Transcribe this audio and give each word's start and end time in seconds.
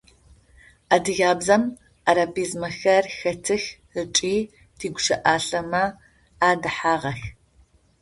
Адыгабзэм 0.95 1.63
арабизмэхэр 2.09 3.05
хэтых 3.17 3.63
ыкӏи 4.01 4.35
тигущыӏалъэмэ 4.77 5.83
адэхьагъэх. 6.49 7.21